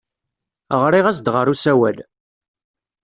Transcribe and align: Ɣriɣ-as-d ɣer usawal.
Ɣriɣ-as-d 0.81 1.27
ɣer 1.33 1.47
usawal. 1.53 1.97